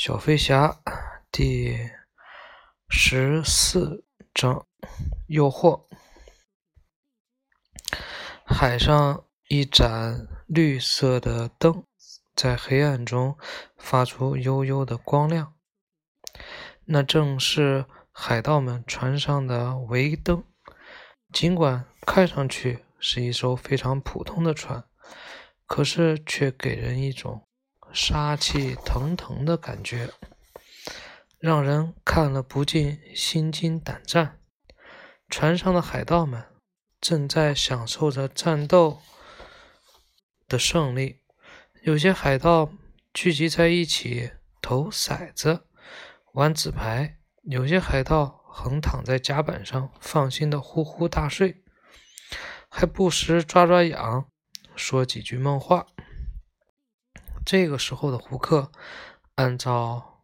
[0.00, 0.80] 小飞侠
[1.32, 1.76] 第
[2.88, 4.64] 十四章：
[5.26, 5.88] 诱惑。
[8.46, 11.84] 海上一盏绿色的灯
[12.36, 13.36] 在黑暗中
[13.76, 15.56] 发出幽幽的光亮，
[16.84, 20.44] 那正是海盗们船上的桅灯。
[21.32, 24.84] 尽管看上去是一艘非常普通的船，
[25.66, 27.47] 可是却给人一种……
[27.92, 30.10] 杀气腾腾的感觉，
[31.38, 34.38] 让人看了不禁心惊胆战。
[35.28, 36.44] 船上的海盗们
[37.00, 39.00] 正在享受着战斗
[40.48, 41.20] 的胜利，
[41.82, 42.70] 有些海盗
[43.12, 44.30] 聚集在一起
[44.62, 45.66] 投骰子、
[46.32, 51.62] 玩纸牌；有些海盗横躺在甲板上，放心的呼呼大睡，
[52.68, 54.30] 还不时抓抓痒，
[54.74, 55.86] 说几句梦话。
[57.48, 58.70] 这个时候的胡克，
[59.36, 60.22] 按照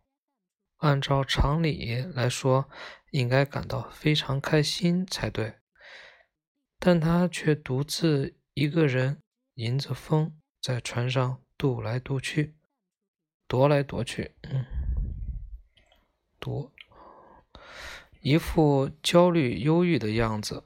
[0.76, 2.68] 按照常理来说，
[3.12, 5.54] 应该感到非常开心才对，
[6.78, 9.22] 但他却独自一个人
[9.54, 12.54] 迎着风在船上渡来渡去，
[13.48, 14.66] 踱来踱去，嗯，
[16.38, 16.70] 踱，
[18.20, 20.64] 一副焦虑忧郁的样子。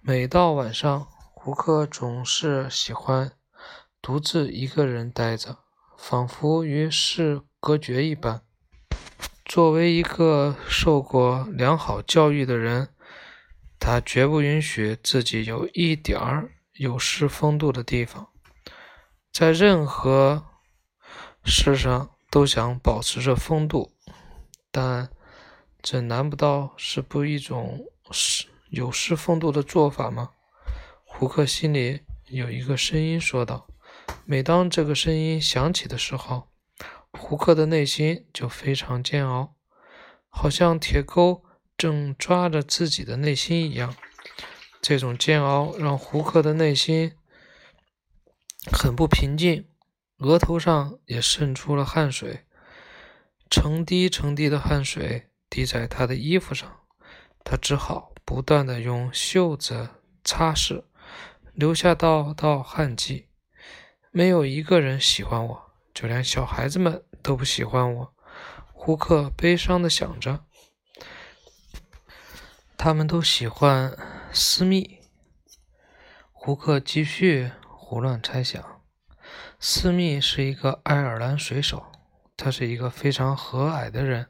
[0.00, 3.32] 每到晚上，胡克总是喜欢。
[4.04, 5.60] 独自一个人呆着，
[5.96, 8.42] 仿佛与世隔绝一般。
[9.46, 12.90] 作为一个受过良好教育的人，
[13.80, 18.28] 他绝不允许自己有一点儿有失风度的地方，
[19.32, 20.44] 在任何
[21.42, 23.94] 事上都想保持着风度。
[24.70, 25.08] 但
[25.80, 30.32] 这难不道是不一种失有失风度的做法吗？
[31.06, 33.66] 胡克心里有一个声音说道。
[34.26, 36.48] 每当这个声音响起的时候，
[37.12, 39.54] 胡克的内心就非常煎熬，
[40.30, 41.44] 好像铁钩
[41.76, 43.94] 正抓着自己的内心一样。
[44.80, 47.12] 这种煎熬让胡克的内心
[48.72, 49.68] 很不平静，
[50.18, 52.46] 额头上也渗出了汗水，
[53.50, 56.80] 成滴成滴的汗水滴在他的衣服上，
[57.44, 59.90] 他只好不断的用袖子
[60.24, 60.84] 擦拭，
[61.52, 63.28] 留下道道汗迹。
[64.16, 68.14] 没有一个人喜欢我，就连小孩子们都不喜欢我。
[68.72, 70.44] 胡克悲伤地想着，
[72.76, 73.98] 他们都喜欢
[74.32, 75.00] 私密。
[76.30, 78.82] 胡克继续胡乱猜想，
[79.58, 81.90] 私密是一个爱尔兰水手，
[82.36, 84.28] 他是一个非常和蔼的人，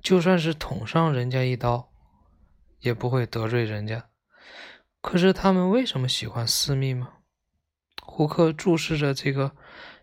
[0.00, 1.92] 就算是捅伤人家一刀，
[2.80, 4.08] 也不会得罪人家。
[5.02, 7.12] 可是他们为什么喜欢私密吗？
[8.06, 9.52] 胡克注视着这个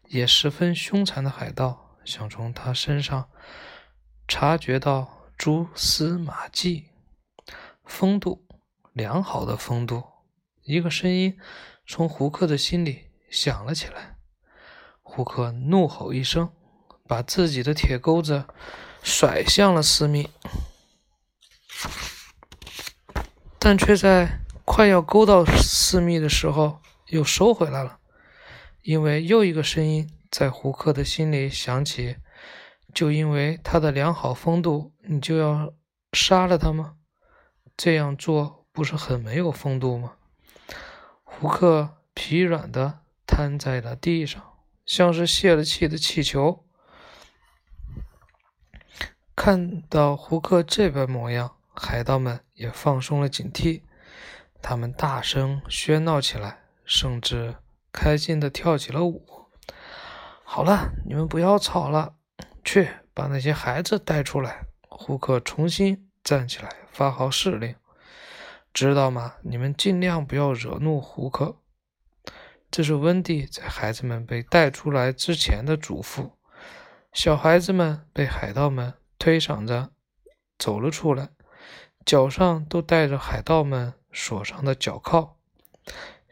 [0.07, 3.29] 也十分凶残的海盗，想从他身上
[4.27, 6.89] 察觉到蛛丝马迹。
[7.85, 8.45] 风度，
[8.91, 10.03] 良好的风度。
[10.61, 11.37] 一个声音
[11.85, 14.17] 从胡克的心里响了起来。
[15.01, 16.51] 胡克怒吼一声，
[17.07, 18.45] 把自己的铁钩子
[19.01, 20.29] 甩向了斯密，
[23.59, 27.99] 但却在快要勾到斯密的时候又收回来了。
[28.81, 32.17] 因为又一个声音在胡克的心里响起，
[32.93, 35.73] 就因为他的良好风度，你就要
[36.11, 36.95] 杀了他吗？
[37.77, 40.15] 这样做不是很没有风度吗？
[41.23, 44.43] 胡克疲软的瘫在了地上，
[44.85, 46.65] 像是泄了气的气球。
[49.35, 53.81] 看到胡克这般模样，海盗们也放松了警惕，
[54.61, 57.55] 他们大声喧闹起来，甚至。
[57.95, 59.23] 开心的跳起了舞。
[60.43, 62.15] 好了，你们不要吵了，
[62.65, 64.65] 去把那些孩子带出来。
[64.89, 67.75] 胡克重新站起来，发号施令
[68.73, 69.35] ：“知道吗？
[69.43, 71.57] 你们尽量不要惹怒胡克。”
[72.71, 76.31] 这是温蒂在孩子们被带出来之前的嘱咐。
[77.13, 79.91] 小孩子们被海盗们推搡着
[80.57, 81.29] 走了出来，
[82.03, 85.37] 脚上都带着海盗们锁上的脚铐。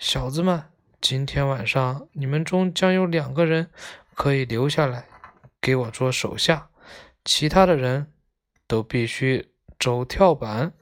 [0.02, 0.64] 小子们。
[1.00, 3.70] 今天晚上，你们中将有两个人
[4.16, 5.06] 可以留下来
[5.62, 6.70] 给我做手下，
[7.24, 8.12] 其他的人
[8.66, 10.74] 都必须走跳板，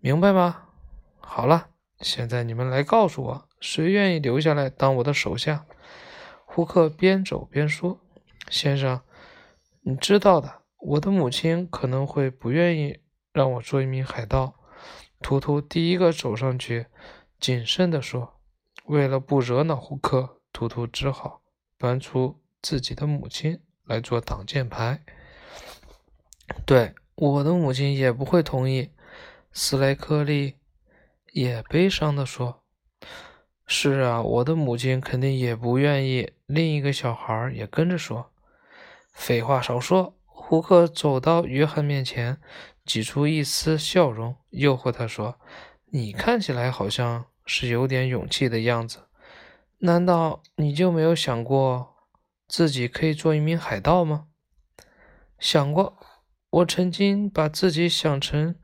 [0.00, 0.70] 明白吗？
[1.20, 1.68] 好了，
[2.00, 5.66] 现在你们来告诉我，谁愿意留下来当我的手下？
[6.44, 8.00] 胡克边走边说
[8.50, 9.02] ：“先生，
[9.82, 12.98] 你知道的，我的母亲可能会不愿意
[13.32, 14.54] 让我做一名海盗。”
[15.22, 16.86] 图图第一个走上去，
[17.38, 18.33] 谨慎地说。
[18.84, 21.42] 为了不惹恼胡克，图图只好
[21.78, 25.02] 搬出自己的母亲来做挡箭牌。
[26.66, 28.90] 对，我的母亲也不会同意。
[29.52, 30.56] 斯莱克利
[31.32, 32.62] 也悲伤地说
[33.66, 38.32] ：“是啊，我的母亲肯定也不愿意。”另一个小孩也跟着说
[39.14, 42.38] ：“废话少说。”胡克走到约翰面前，
[42.84, 45.40] 挤出一丝笑容，诱惑他说
[45.90, 49.00] ：“你看起来好像是有点勇气的样子，
[49.78, 51.96] 难道你就没有想过
[52.46, 54.26] 自己可以做一名海盗吗
[55.38, 55.98] ？”“想过，
[56.50, 58.54] 我曾经把自己想成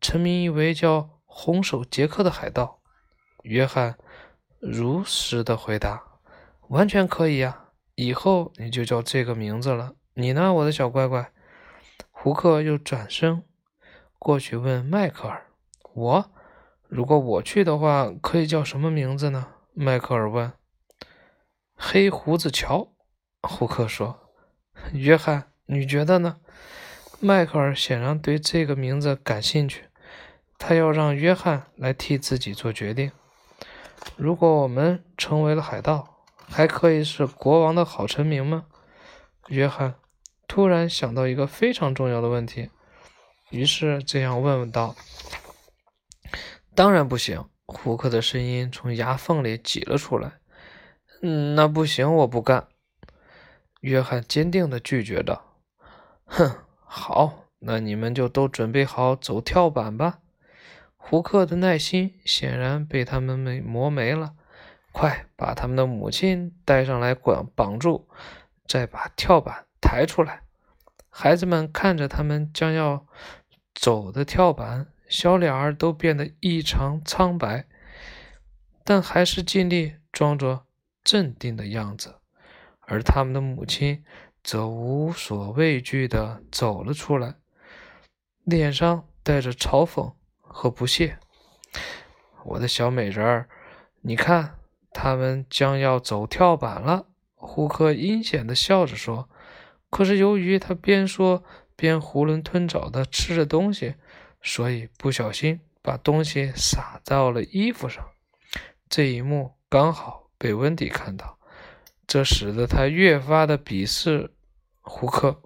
[0.00, 2.80] 成名一位叫红手杰克的海盗。”
[3.42, 3.98] 约翰
[4.60, 6.20] 如实的回答
[6.68, 11.32] ：“完全可以呀，以后你就叫这个名字了。”你呢，我的小乖乖？
[12.10, 13.42] 胡克又转身
[14.18, 15.46] 过去问迈克尔
[15.94, 16.30] ：“我
[16.94, 20.52] 如果我去的话，可以叫什么名字呢？”迈克尔问。
[21.74, 22.92] “黑胡子乔。”
[23.40, 24.28] 胡克说。
[24.92, 26.36] “约翰，你觉得呢？”
[27.18, 29.86] 迈克尔显然对这个名字感兴趣，
[30.58, 33.10] 他要让约翰来替自己做决定。
[34.16, 38.66] 如果我们成为了海盗，还可以是国王的好臣民吗？
[39.48, 39.94] 约翰。
[40.46, 42.68] 突然想到一个非常重要的问题，
[43.48, 44.94] 于是这样问道
[46.74, 50.32] ：“当然不行。”胡克的声音从牙缝里挤了出来。
[51.22, 52.68] “嗯，那不行，我不干。”
[53.80, 55.56] 约翰坚定地拒绝道。
[56.26, 56.50] “哼，
[56.84, 60.18] 好，那你们就都准备好走跳板吧。”
[60.96, 64.34] 胡克的耐心显然被他们没磨没了。
[64.92, 68.06] “快把他们的母亲带上来，管绑住，
[68.66, 70.42] 再把跳板。”抬出来，
[71.10, 73.04] 孩子们看着他们将要
[73.74, 77.66] 走的跳板，小脸儿都变得异常苍白，
[78.82, 80.64] 但还是尽力装作
[81.04, 82.14] 镇定的样子。
[82.80, 84.02] 而他们的母亲
[84.42, 87.34] 则无所畏惧地走了出来，
[88.44, 91.18] 脸上带着嘲讽和不屑。
[92.44, 93.50] 我的小美人儿，
[94.00, 94.54] 你看，
[94.94, 97.08] 他们将要走跳板了。
[97.34, 99.28] 胡克阴险地笑着说。
[99.90, 101.44] 可是由于他边说
[101.76, 103.96] 边囫囵吞枣地吃着东西，
[104.42, 108.04] 所以不小心把东西洒到了衣服上。
[108.88, 111.38] 这一幕刚好被温迪看到，
[112.06, 114.34] 这使得他越发的鄙视
[114.80, 115.40] 胡克。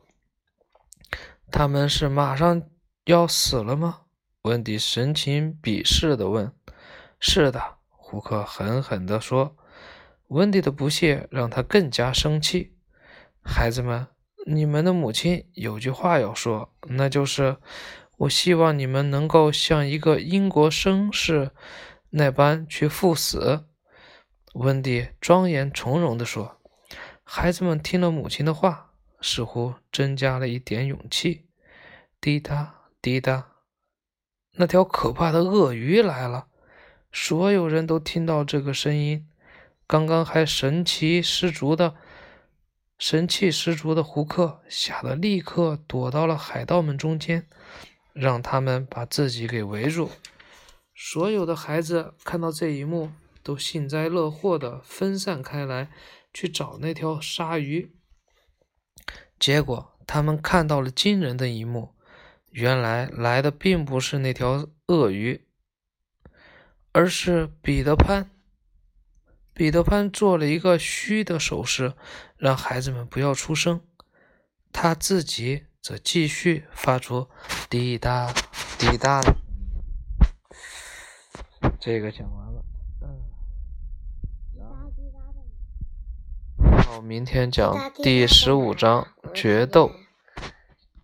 [1.53, 2.63] 他们是马上
[3.05, 4.03] 要死了吗？
[4.43, 6.53] 温迪神情鄙视地问。
[7.21, 9.57] “是的。”胡克狠狠地说。
[10.29, 12.75] 温迪的不屑让他更加生气。
[13.45, 14.09] 孩子们。
[14.49, 17.57] 你们的母亲有句话要说，那就是：
[18.17, 21.51] 我希望你们能够像一个英国绅士
[22.11, 23.67] 那般去赴死。
[24.55, 26.61] 温蒂庄严从容地说。
[27.29, 31.47] 孩子们听了母亲的话，似乎增加了一点勇气。
[32.21, 33.49] 滴答滴答，
[34.53, 36.47] 那条可怕的鳄鱼来了！
[37.13, 39.29] 所有人都听到这个声音。
[39.89, 41.97] 刚刚还神气十足的。
[42.97, 47.49] 神气十足的胡克吓得立刻躲到了海盗们中间，
[48.17, 50.11] 让他们把自己给围住。
[50.95, 55.91] 所有的孩子看到这一幕，都幸灾乐祸地分散开来
[56.33, 57.95] 去找那条鲨鱼。
[59.39, 61.95] 结果，他们看到了惊人的一幕：
[62.51, 65.47] 原来来的并不是那条鳄鱼，
[66.93, 68.31] 而是彼得潘。
[69.53, 71.93] 彼得潘做了一个虚的手势，
[72.39, 73.83] 让孩子们不要出声。
[74.73, 77.29] 他自己则继续发出
[77.69, 78.33] 滴答
[78.79, 79.35] 滴答的。
[81.81, 82.65] 这个讲完了，
[83.03, 83.09] 嗯，
[86.83, 89.91] 好，明天讲第十五章决斗。